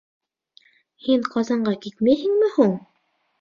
Һин 1.07 1.25
Ҡазанға 1.35 1.75
китмәйһеңме 1.85 2.51
һуң? 2.57 2.75